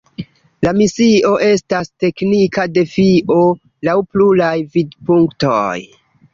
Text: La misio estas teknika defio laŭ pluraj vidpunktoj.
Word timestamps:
La 0.67 0.71
misio 0.77 1.33
estas 1.47 1.91
teknika 2.05 2.67
defio 2.79 3.39
laŭ 3.91 3.97
pluraj 4.17 4.53
vidpunktoj. 4.75 5.71